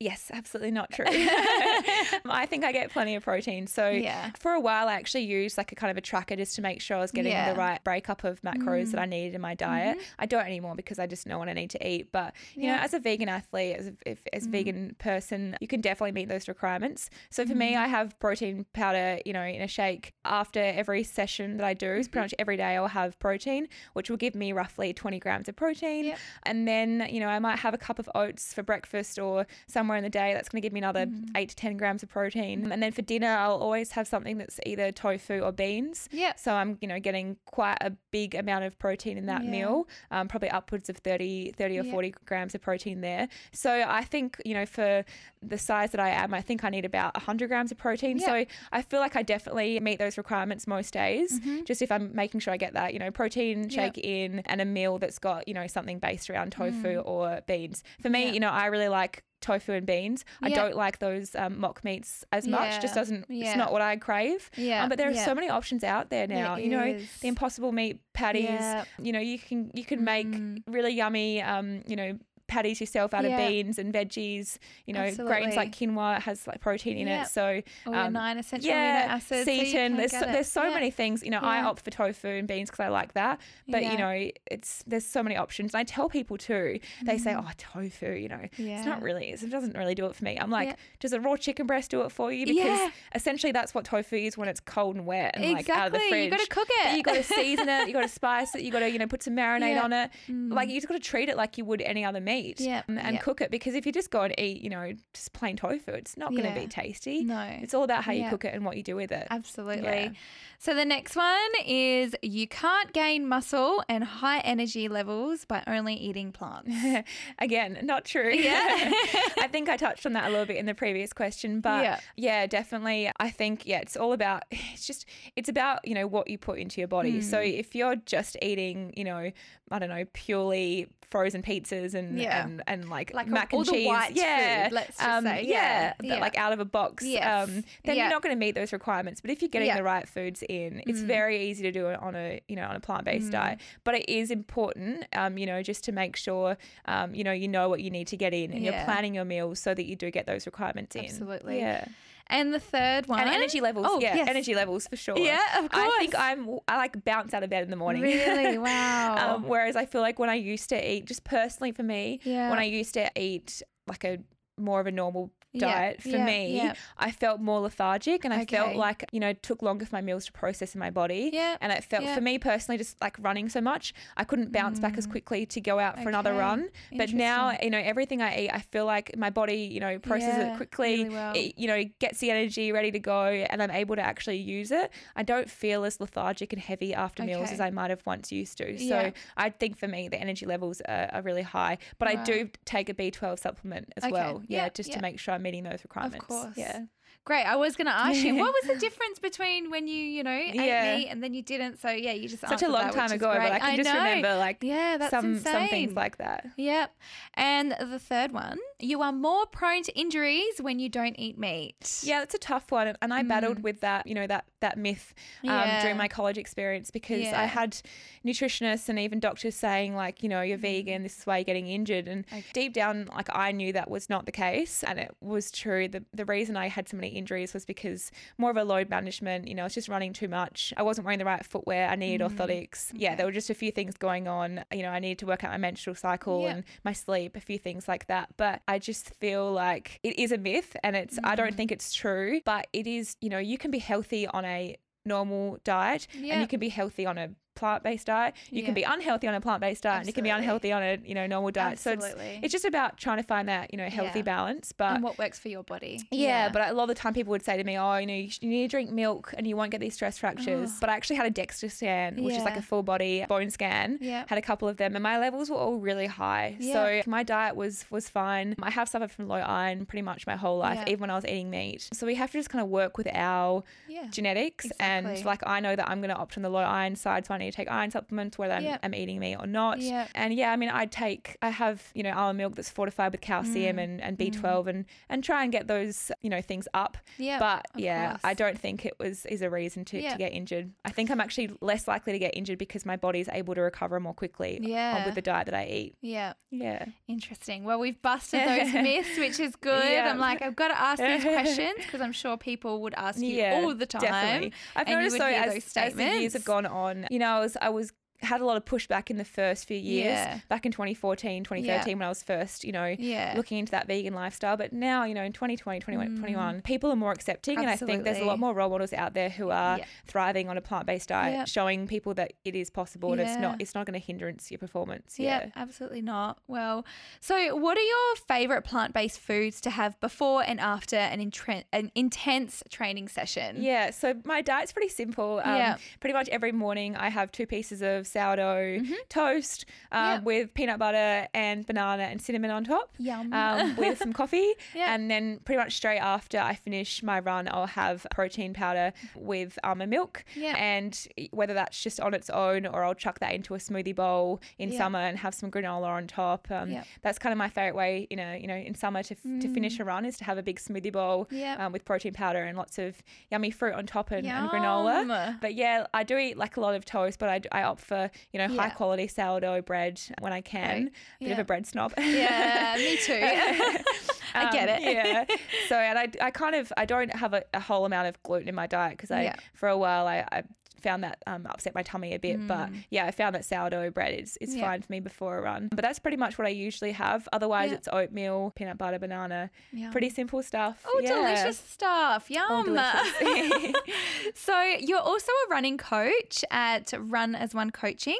[0.00, 1.04] Yes, absolutely not true.
[1.10, 3.66] I think I get plenty of protein.
[3.66, 4.30] So Yeah.
[4.38, 6.80] for a while, I actually used like a kind of a tracker just to make
[6.80, 7.48] sure I was getting Yeah.
[7.48, 7.54] Mm-hmm.
[7.54, 9.98] the right breakup of macros that I needed in my diet.
[10.18, 12.12] I don't anymore because I just know what I need to eat.
[12.12, 12.80] But you know, Yeah.
[12.80, 12.84] Mm.
[12.84, 16.28] as a vegan athlete, as a, if, as a vegan person, you can definitely meet
[16.28, 17.10] those requirements.
[17.30, 17.58] So for Mm-hmm.
[17.58, 21.74] me, I have protein powder, you know, in a shake after every session that I
[21.74, 22.02] do.
[22.02, 22.12] So Mm-hmm.
[22.12, 25.56] pretty much every day I'll have protein, which will give me roughly 20 grams of
[25.56, 26.04] protein.
[26.06, 26.18] Yep.
[26.44, 29.46] And then, you know, I might have a cup of oats for breakfast or
[29.90, 30.32] somewhere in the day.
[30.34, 31.36] That's going to give me another Mm-hmm.
[31.36, 32.70] eight to 10 grams of protein.
[32.70, 36.08] And then for dinner, I'll always have something that's either tofu or beans.
[36.12, 36.38] Yep.
[36.38, 39.50] So I'm, you know, getting quite a big amount of protein in that Yeah.
[39.50, 41.90] meal, um, probably upwards of 30, 30 or Yeah.
[41.90, 43.28] 40 grams of protein there.
[43.52, 45.04] So I think, you know, for
[45.42, 48.18] the size that I am, I think I need about 100 grams of protein.
[48.18, 48.26] Yeah.
[48.26, 52.40] So I feel like I definitely meet those requirements most days, just if I'm making
[52.40, 53.70] sure I get that, you know, protein Mm-hmm.
[53.70, 53.84] Yeah.
[53.86, 57.82] shake in and a meal that's got, you know, something based around tofu or beans.
[58.02, 58.26] For me, Mm.
[58.26, 58.32] Yeah.
[58.32, 60.24] you know, I really like tofu and beans.
[60.42, 62.80] I don't like those um, mock meats as much.
[62.82, 63.26] Just doesn't.
[63.28, 63.46] Yeah.
[63.48, 64.50] It's not what I crave.
[64.56, 64.82] Yeah.
[64.82, 65.24] Um, but there are Yeah.
[65.24, 66.56] so many options out there now.
[66.56, 67.08] you know, is.
[67.20, 68.44] the impossible meat patties.
[68.44, 68.84] Yeah.
[69.00, 70.62] You know, you can you can make Mm.
[70.66, 71.42] really yummy.
[71.42, 72.18] Um, you know.
[72.50, 73.38] Patties yourself out Yeah.
[73.38, 74.58] of beans and veggies.
[74.86, 77.26] You know, grains like quinoa has like protein in Yep.
[77.26, 77.28] it.
[77.30, 79.44] So All um, nine essential yeah, amino acids.
[79.46, 79.70] so Seitan.
[79.72, 80.74] can there's so, there's so Yeah.
[80.74, 81.22] many things.
[81.22, 83.38] You know, I opt for tofu and beans because I like that.
[83.68, 85.72] But you know, it's there's so many options.
[85.74, 86.80] And I tell people too.
[87.04, 88.86] They say, "Oh, tofu." You know, it's Mm.
[88.86, 89.28] Not really.
[89.30, 90.36] It doesn't really do it for me.
[90.38, 92.46] I'm like, does a raw chicken breast do it for you?
[92.46, 95.92] Because essentially that's what tofu is when it's cold and wet and like out of
[95.92, 96.08] the Exactly.
[96.10, 96.24] fridge.
[96.24, 96.96] You gotta cook But it.
[96.96, 97.86] You got to season it.
[97.86, 98.62] You got to spice it.
[98.62, 100.10] You got to you know put some marinade on it.
[100.28, 102.39] Like you just got to treat it like you would any other meat.
[102.58, 102.82] Yeah.
[102.88, 103.20] And, and Yeah.
[103.20, 106.16] cook it because if you just go and eat, you know, just plain tofu, it's
[106.16, 106.54] not going to Yeah.
[106.60, 107.24] be tasty.
[107.24, 107.40] No.
[107.62, 109.26] It's all about how you cook it and what you do with it.
[109.30, 110.12] Absolutely.
[110.58, 115.94] So the next one is you can't gain muscle and high energy levels by only
[115.94, 116.70] eating plants.
[117.38, 118.30] Again, not true.
[118.30, 118.60] Yeah.
[119.38, 122.00] I think I touched on that a little bit in the previous question, but Yeah.
[122.16, 122.46] yeah.
[122.46, 123.10] definitely.
[123.18, 126.58] I think yeah, it's all about it's just it's about, you know, what you put
[126.58, 127.20] into your body.
[127.20, 127.44] So Hmm.
[127.46, 129.30] if you're just eating, you know,
[129.70, 132.44] I don't know, purely frozen pizzas and Yeah.
[132.44, 135.44] and, and like, Like mac all and cheese, yeah, food, let's just um, say.
[135.46, 136.20] yeah, Yeah.
[136.20, 137.48] like out of a box, Yes.
[137.48, 139.20] um, then you're not going to meet those requirements.
[139.20, 141.06] But if you're getting the right foods in, it's Mm.
[141.06, 143.58] very easy to do it on a you know on a plant based diet.
[143.84, 147.48] But it is important, um, you know, just to make sure, um, you know, you
[147.48, 149.96] know what you need to get in, and you're planning your meals so that you
[149.96, 151.04] do get those requirements in.
[151.04, 151.58] Absolutely.
[151.58, 151.84] yeah.
[152.30, 153.20] And the third one.
[153.20, 154.28] And energy levels, Oh, yeah, yes.
[154.28, 155.18] energy levels for sure.
[155.18, 155.84] Yeah, of course.
[155.94, 156.14] I think.
[156.16, 158.02] I'm, I like bounce out of bed in the morning.
[158.02, 158.56] Really?
[158.70, 159.34] Wow.
[159.36, 162.48] um, whereas I feel like when I used to eat, just personally for me, Yeah.
[162.50, 164.18] when I used to eat like a
[164.58, 166.74] more of a normal Yeah, diet for yeah, me, yeah.
[166.96, 170.00] I felt more lethargic and I felt like, you know, it took longer for my
[170.00, 171.30] meals to process in my body.
[171.32, 172.14] Yeah, And it felt yeah.
[172.14, 175.60] for me personally just like running so much, I couldn't bounce back as quickly to
[175.60, 176.38] go out for another Mm.
[176.38, 176.68] Run.
[176.96, 180.36] But now, you know, everything I eat, I feel like my body, you know, processes
[180.38, 181.32] Yeah, it quickly, really well.
[181.34, 184.70] it, you know, gets the energy ready to go and I'm able to actually use
[184.70, 184.92] it.
[185.16, 188.58] I don't feel as lethargic and heavy after meals as I might have once used
[188.58, 188.78] to.
[188.78, 189.10] So Yeah.
[189.36, 191.78] I think for me, the energy levels are, are really high.
[191.98, 194.12] But I do take a B12 supplement as Okay.
[194.12, 194.42] well.
[194.46, 194.96] Yeah, Yeah, just yeah.
[194.96, 196.22] to make sure I'm meeting those requirements.
[196.22, 196.56] Of course.
[196.56, 196.84] Yeah.
[197.30, 197.44] Great.
[197.44, 200.32] I was going to ask you, what was the difference between when you, you know,
[200.32, 200.96] ate Yeah.
[200.96, 201.78] meat and then you didn't?
[201.80, 203.52] So yeah, you just Such a long that, time ago, but.
[203.52, 203.94] I can just know.
[204.02, 205.52] remember like Yeah, that's some insane.
[205.52, 206.46] some things like that.
[206.56, 206.92] Yep.
[207.34, 212.00] And the third one, you are more prone to injuries when you don't eat meat.
[212.02, 215.14] Yeah, that's a tough one, and I battled with that, you know, that that myth
[215.44, 215.66] um, Mm.
[215.66, 215.82] Yeah.
[215.82, 217.40] during my college experience because Yeah.
[217.40, 217.80] I had
[218.26, 221.68] nutritionists and even doctors saying like, you know, you're vegan, this is why you're getting
[221.68, 222.38] injured, and Mm.
[222.38, 222.46] Okay.
[222.54, 225.86] deep down, like I knew that was not the case, and it was true.
[225.86, 229.46] The the reason I had so many injuries was because more of a load management.
[229.48, 230.72] You know, I was just running too much.
[230.76, 231.88] I wasn't wearing the right footwear.
[231.88, 232.80] I needed orthotics.
[232.94, 233.12] Yeah, Mm.
[233.12, 233.16] Okay.
[233.18, 234.64] there were just a few things going on.
[234.72, 236.52] You know, I needed to work out my menstrual cycle Yeah.
[236.54, 238.26] and my sleep, a few things like that.
[238.36, 241.36] But I just feel like it is a myth and it's, I Mm.
[241.40, 244.76] don't think it's true, but it is, you know, you can be healthy on a
[245.04, 247.30] normal diet and you can be healthy on a
[247.60, 248.64] plant-based diet you Yeah.
[248.68, 251.14] can be unhealthy on a plant-based diet and you can be unhealthy on a you
[251.18, 252.06] know normal diet so it's,
[252.42, 254.34] it's just about trying to find that you know healthy Yeah.
[254.34, 255.94] balance but and what works for your body.
[256.10, 258.14] yeah, but a lot of the time people would say to me, "Oh, you know,
[258.14, 260.78] you, need to drink milk and you won't get these stress fractures." Oh.
[260.80, 263.98] But I actually had a DEXA scan, which is like a full body bone scan.
[264.00, 264.24] Yeah.
[264.32, 266.56] Had a couple of them, and my levels were all really high.
[266.58, 266.72] Yeah.
[266.74, 268.54] So my diet was was fine.
[268.62, 271.24] I have suffered from low iron pretty much my whole life, even when I was
[271.26, 271.88] eating meat.
[271.92, 273.62] So we have to just kind of work with our
[274.10, 277.26] genetics and like I know that I'm going to opt on the low iron side,
[277.26, 278.78] so I need to take iron supplements whether I'm.
[278.82, 279.80] I'm eating meat or not.
[279.80, 280.06] Yeah.
[280.14, 283.20] And yeah, I mean, I take, I have, you know, almond milk that's fortified with
[283.20, 283.82] calcium Mm.
[283.84, 286.96] and, and B12 and, and try and get those, you know, things up.
[287.18, 288.20] Yeah, But yeah, course.
[288.24, 290.12] I don't think it was, is a reason to, Yeah.
[290.12, 290.70] to get injured.
[290.84, 294.00] I think I'm actually less likely to get injured because my body's able to recover
[294.00, 295.04] more quickly Yeah.
[295.06, 295.94] with the diet that I eat.
[296.00, 296.32] Yeah.
[296.50, 296.84] Yeah.
[297.08, 297.64] Interesting.
[297.64, 299.82] Well, we've busted those myths, which is good.
[299.98, 303.44] I'm like, I've got to ask these questions because I'm sure people would ask you
[303.46, 304.02] all the time.
[304.02, 304.52] Definitely.
[304.76, 307.56] I've noticed though as, those as the years have gone on, you know, I was,
[307.60, 310.40] I was had a lot of pushback in the first few years Yeah.
[310.48, 313.32] back in 2014 2013 when i was first you know Yeah.
[313.36, 317.12] looking into that vegan lifestyle but now you know in 2020 2021 people are more
[317.12, 318.26] accepting and i think there's a Mm.
[318.26, 319.84] Lot more role models out there who are Yeah.
[320.06, 321.44] thriving on a plant-based diet Yeah.
[321.46, 324.58] showing people that it is possible and it's not it's not going to hindrance your
[324.58, 326.38] performance Yeah, yeah absolutely not.
[326.46, 326.84] Well,
[327.20, 331.64] so what are your favorite plant based foods to have before and after an, intre-
[331.72, 333.62] an intense training session?
[333.62, 335.40] Yeah, so my diet's pretty simple.
[335.44, 335.76] Um, Yeah.
[336.00, 340.24] Pretty much every morning I have two pieces of sourdough toast um, Mm-hmm.
[340.24, 342.90] With peanut butter and banana and cinnamon on top.
[342.98, 343.32] Yum.
[343.32, 344.52] Um, with some coffee.
[344.74, 344.94] Yeah.
[344.94, 349.58] And then pretty much straight after I finish my run, I'll have protein powder with
[349.64, 350.24] almond milk.
[350.34, 350.56] Yeah.
[350.56, 350.98] And
[351.32, 354.72] whether that's just on its own or I'll chuck that into a smoothie bowl in
[354.72, 356.48] summer and have some granola on top.
[356.50, 356.76] Um.
[357.02, 359.48] That's kind of my favorite way, you know, you know, in summer to, f- to
[359.52, 361.60] finish a run is to have a big smoothie bowl Mm.
[361.60, 365.38] Um, with protein powder and lots of yummy fruit on top and, and granola.
[365.40, 367.99] But yeah, I do eat like a lot of toast, but I, I opt for
[368.08, 368.62] for, you know, Yeah.
[368.62, 370.84] high quality sourdough bread when I can.
[370.84, 370.92] Right.
[371.20, 371.92] Bit of a bread snob.
[371.98, 373.12] Yeah, me too.
[374.34, 374.82] I get Um, it.
[374.94, 375.24] yeah.
[375.68, 378.48] So, and I, I kind of, I don't have a, a whole amount of gluten
[378.48, 379.36] in my diet because I, Yeah.
[379.54, 380.42] for a while, I, I
[380.80, 382.46] found that um, upset my tummy a bit.
[382.46, 384.56] But yeah, I found that sourdough bread is, is Mm.
[384.58, 384.64] Yeah.
[384.66, 385.68] fine for me before a run.
[385.70, 387.28] But that's pretty much what I usually have.
[387.32, 387.76] Otherwise, Yeah.
[387.76, 389.50] it's oatmeal, peanut butter, banana.
[389.72, 389.92] Yum.
[389.92, 390.82] Pretty simple stuff.
[390.86, 391.14] Oh, yeah.
[391.14, 392.30] delicious stuff.
[392.30, 392.64] Yum.
[392.64, 393.74] delicious.
[394.34, 398.18] so, you're also a running coach at Run as One Coaching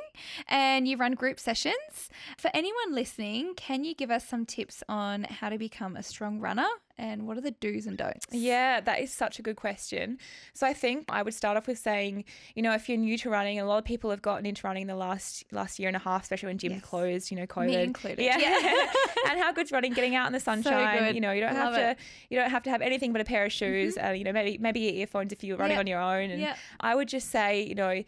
[0.48, 2.10] and you run group sessions.
[2.38, 6.40] For anyone listening, can you give us some tips on how to become a strong
[6.40, 6.66] runner
[7.00, 8.26] and what are the do's and don'ts?
[8.30, 10.18] Yeah, that is such a good question.
[10.52, 13.30] So I think I would start off with saying, you know, if you're new to
[13.30, 16.00] running, a lot of people have gotten into running the last last year and a
[16.00, 16.82] half, especially when gyms Yes.
[16.82, 17.82] closed, you know, COVID.
[17.82, 18.22] included.
[18.22, 18.38] Yeah.
[18.38, 18.86] Yeah.
[19.30, 20.98] and how good's running, getting out in the sunshine.
[21.06, 21.14] good.
[21.14, 21.98] You know, you don't have Love to it.
[22.30, 23.96] you don't have to have anything but a pair of shoes.
[23.96, 25.80] Uh, you know, maybe maybe your earphones if you're running Yep.
[25.80, 26.30] on your own.
[26.30, 26.56] And Yep.
[26.80, 28.02] I would just say, you know,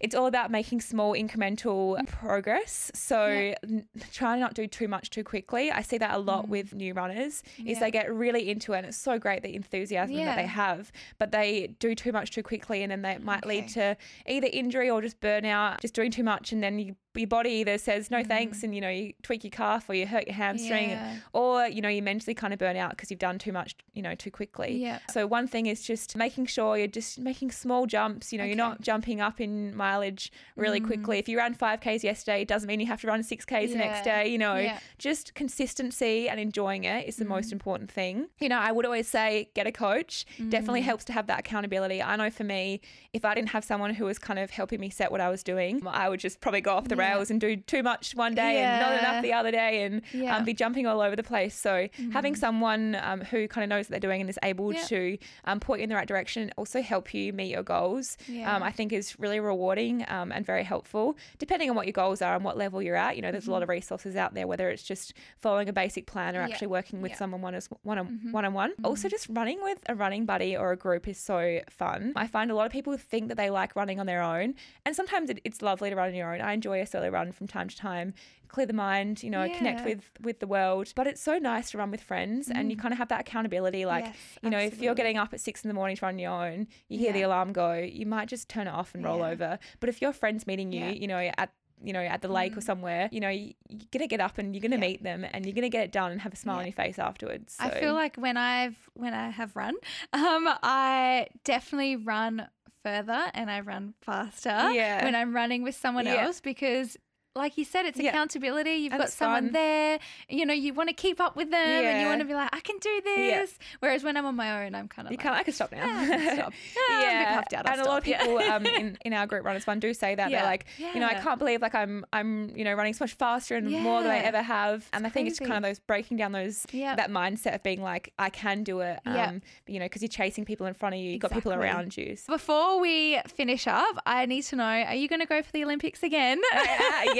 [0.00, 2.90] it's all about making small incremental progress.
[2.94, 3.54] So Yeah.
[3.62, 5.70] n- try not to do too much too quickly.
[5.70, 7.66] I see that a lot with new runners is Mm.
[7.66, 7.78] Yeah.
[7.80, 11.32] they get really into it and it's so great the enthusiasm that they have, but
[11.32, 15.02] they do too much too quickly and then that might lead to either injury or
[15.02, 18.26] just burnout, just doing too much and then you your body either says no Mm.
[18.28, 21.16] thanks and you know you tweak your calf or you hurt your hamstring Yeah.
[21.32, 24.02] or you know you mentally kind of burn out because you've done too much you
[24.02, 25.00] know too quickly Yeah.
[25.10, 28.54] so one thing is just making sure you're just making small jumps you know you're
[28.54, 28.58] Mm.
[28.58, 32.78] not jumping up in mileage really quickly if you ran 5ks yesterday it doesn't mean
[32.80, 34.78] you have to run 6ks the next day you know Yeah.
[34.98, 37.28] just consistency and enjoying it is the Mm.
[37.28, 40.50] most important thing you know i would always say get a coach Mm.
[40.50, 42.80] definitely helps to have that accountability i know for me
[43.12, 45.42] if i didn't have someone who was kind of helping me set what i was
[45.42, 47.14] doing i would just probably go off the Yeah.
[47.14, 50.20] rails and do too much one day and not enough the other day and Yeah.
[50.30, 50.34] Mm-hmm.
[50.38, 53.84] um, be jumping all over the place so having someone um, who kind of knows
[53.86, 54.82] what they're doing and is able Yeah.
[54.84, 58.16] to um, point you in the right direction and also help you meet your goals
[58.28, 58.54] Yeah.
[58.56, 62.20] um, i think is really rewarding um, and very helpful depending on what your goals
[62.22, 64.46] are and what level you're at you know there's a lot of resources out there
[64.46, 66.48] whether it's just following a basic plan or Mm-hmm.
[66.48, 66.54] Yeah.
[66.54, 67.16] actually working with Yeah.
[67.16, 67.18] Mm-hmm.
[67.18, 67.40] someone
[67.82, 71.06] one on one on one also just running with a running buddy or a group
[71.08, 74.06] is so fun i find a lot of people think that they like running on
[74.06, 74.54] their own
[74.86, 77.32] and sometimes it, it's lovely to run on your own i enjoy a solo run
[77.32, 78.12] from time to time
[78.48, 81.78] clear the mind you know connect with with the world but it's so nice to
[81.78, 84.06] run with friends and you kind of have that accountability like Mm.
[84.08, 86.32] Yes, you know if you're getting up at six in the morning to run your
[86.32, 89.28] own you hear the alarm go you might just turn it off and roll Yeah.
[89.28, 90.90] over but if your friends meeting you Yeah.
[90.90, 94.06] you know at you know at the lake or somewhere you know you, you're gonna
[94.06, 94.80] get up and you're gonna Mm.
[94.82, 94.88] Yeah.
[94.88, 96.98] meet them and you're gonna get it done and have a smile on your face
[96.98, 99.74] afterwards I feel like when I've when I have run,
[100.12, 102.48] um, I definitely run
[102.82, 105.04] further and I run faster Yeah.
[105.04, 106.24] when I'm running with someone Yeah.
[106.24, 106.96] else because
[107.36, 108.10] like you said, it's Yeah.
[108.10, 108.72] accountability.
[108.72, 109.52] You've And got someone fun.
[109.52, 109.98] there.
[110.28, 112.48] You know, you want to keep up with them and you want to be like,
[112.52, 113.56] I can do this.
[113.78, 115.36] Whereas when I'm on my own, I'm kind of You like, can't.
[115.36, 115.82] I can stop now.
[115.84, 116.52] "Ah, I can stop.
[116.90, 117.68] Ah, I'm a bit puffed out.
[117.70, 120.30] And a lot of people um, in, in our group runners fun do say that
[120.30, 120.38] Yeah.
[120.40, 123.14] they're like, you know, I can't believe like I'm I'm you know running so much
[123.14, 124.88] faster and more than I ever have.
[124.92, 128.12] And I think it's kind of those breaking down those that mindset of being like
[128.18, 128.98] I can do it.
[129.06, 131.12] Um, you know, because you're chasing people in front of you.
[131.12, 132.16] You've got people around you.
[132.16, 132.32] So.
[132.32, 135.62] Before we finish up, I need to know: Are you going to go for the
[135.64, 136.40] Olympics again?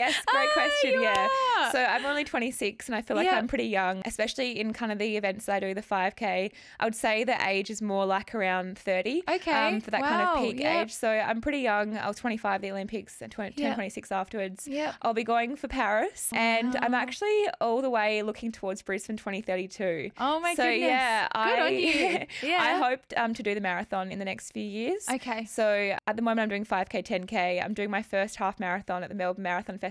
[0.00, 1.02] Yes, great Ah, question.
[1.02, 1.28] Yeah.
[1.58, 1.70] are.
[1.72, 3.34] So I'm only 26 and I feel like Yep.
[3.34, 6.50] I'm pretty young, especially in kind of the events that I do, the 5K.
[6.80, 9.52] I would say the age is more like around 30 Okay.
[9.52, 10.82] um, for that kind of peak Yep.
[10.86, 10.92] age.
[10.92, 11.96] So I'm pretty young.
[11.98, 13.74] I was 25 the Olympics and 20, 10, Yep.
[13.74, 14.66] 26 afterwards.
[14.66, 14.94] Yep.
[15.02, 20.10] I'll be going for Paris and I'm actually all the way looking towards Brisbane 2032.
[20.18, 20.80] Oh my so goodness.
[20.88, 22.26] yeah, Good I, on you.
[22.50, 22.62] Yeah.
[22.62, 25.06] I hoped um, to do the marathon in the next few years.
[25.12, 25.44] Okay.
[25.44, 27.62] So at the moment, I'm doing 5K, 10K.
[27.62, 29.89] I'm doing my first half marathon at the Melbourne Marathon Festival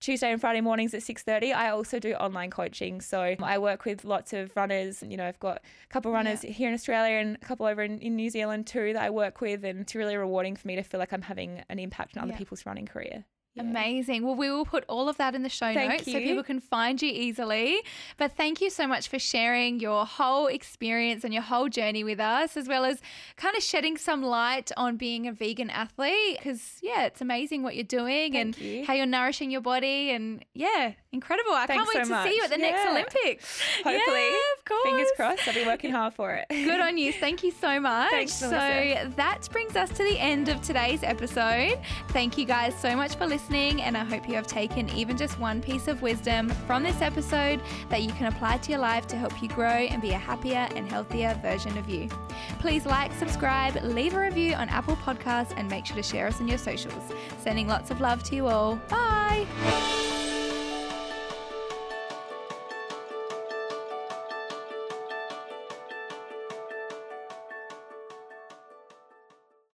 [0.00, 3.00] Tuesday and Friday mornings at 6:30 I also do online coaching.
[3.00, 5.02] So I work with lots of runners.
[5.06, 7.82] You know I've got a couple of runners here in Australia and a couple over
[7.82, 10.74] in, in New Zealand too that I work with and it's really rewarding for me
[10.76, 12.38] to feel like I'm having an impact on other Yeah.
[12.38, 13.62] people's running career Yeah.
[13.62, 14.24] Amazing.
[14.24, 16.58] Well, we will put all of that in the show Thank notes so people can
[16.58, 17.78] find you easily.
[18.16, 22.18] But thank you so much for sharing your whole experience and your whole journey with
[22.18, 23.00] us, as well as
[23.36, 26.38] kind of shedding some light on being a vegan athlete.
[26.38, 28.84] Because, yeah, it's amazing what you're doing Thank and you.
[28.86, 30.10] how you're nourishing your body.
[30.10, 31.52] And, yeah, incredible.
[31.52, 32.70] I Thanks can't wait so to see you at the much.
[32.70, 33.60] next Olympics.
[33.76, 34.28] Hopefully.
[34.30, 34.82] Yeah, of course.
[34.84, 35.48] Fingers crossed.
[35.48, 36.46] I'll be working hard for it.
[36.50, 37.12] Good on you.
[37.12, 38.10] Thank you so much.
[38.10, 39.12] Thanks, so Melissa.
[39.16, 41.78] that brings us to the end of today's episode.
[42.08, 45.38] Thank you guys so much for listening, and I hope you have taken even just
[45.38, 49.16] one piece of wisdom from this episode that you can apply to your life to
[49.16, 52.08] help you grow and be a happier and healthier version of you.
[52.58, 56.40] Please like, subscribe, leave a review on Apple Podcasts, and make sure to share us
[56.40, 57.12] on your socials.
[57.38, 58.76] Sending lots of love to you all.
[58.88, 60.13] Bye.